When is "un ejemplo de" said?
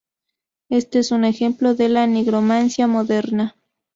1.11-1.87